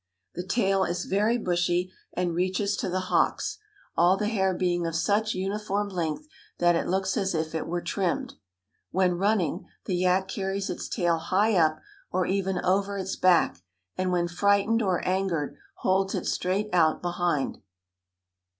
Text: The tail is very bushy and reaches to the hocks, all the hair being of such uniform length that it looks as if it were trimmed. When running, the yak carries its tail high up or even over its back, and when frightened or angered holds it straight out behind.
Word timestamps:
The 0.33 0.41
tail 0.41 0.83
is 0.83 1.05
very 1.05 1.37
bushy 1.37 1.91
and 2.13 2.33
reaches 2.33 2.75
to 2.77 2.89
the 2.89 3.01
hocks, 3.01 3.59
all 3.95 4.17
the 4.17 4.29
hair 4.29 4.51
being 4.55 4.87
of 4.87 4.95
such 4.95 5.35
uniform 5.35 5.89
length 5.89 6.27
that 6.57 6.73
it 6.75 6.87
looks 6.87 7.15
as 7.17 7.35
if 7.35 7.53
it 7.53 7.67
were 7.67 7.83
trimmed. 7.83 8.33
When 8.89 9.19
running, 9.19 9.67
the 9.85 9.95
yak 9.95 10.27
carries 10.27 10.71
its 10.71 10.89
tail 10.89 11.19
high 11.19 11.53
up 11.55 11.81
or 12.11 12.25
even 12.25 12.57
over 12.65 12.97
its 12.97 13.15
back, 13.15 13.61
and 13.95 14.11
when 14.11 14.27
frightened 14.27 14.81
or 14.81 15.05
angered 15.07 15.55
holds 15.75 16.15
it 16.15 16.25
straight 16.25 16.69
out 16.73 17.03
behind. 17.03 17.59